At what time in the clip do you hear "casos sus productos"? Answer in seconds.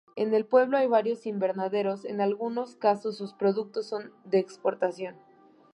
2.75-3.85